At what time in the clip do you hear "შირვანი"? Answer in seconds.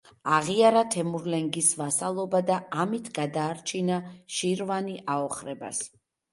4.39-5.01